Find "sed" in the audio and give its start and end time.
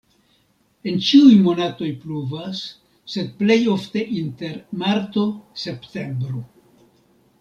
3.17-3.29